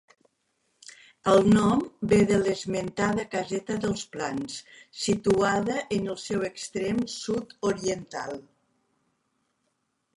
[1.33, 4.57] El nom ve de l'esmentada Caseta dels Plans,
[5.05, 8.39] situada en el seu extrem sud-oriental.